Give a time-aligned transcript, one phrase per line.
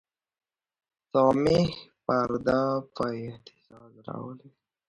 [1.09, 1.71] صماخ
[2.05, 2.61] پرده
[2.95, 4.49] په اهتزاز راولي.